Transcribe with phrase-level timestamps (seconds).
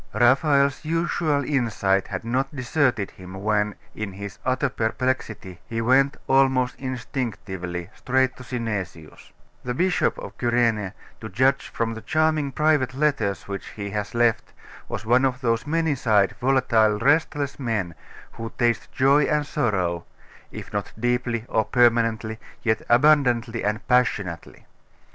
[0.15, 6.75] Raphael's usual insight had not deserted him when, in his utter perplexity, he went, almost
[6.79, 9.31] instinctively, straight to Synesius.
[9.63, 14.53] The Bishop of Cyrene, to judge from the charming private letters which he has left,
[14.89, 17.93] was one of those many sided, volatile, restless men,
[18.31, 20.05] who taste joy and sorrow,
[20.51, 24.65] if not deeply or permanently, yet abundantly and passionately.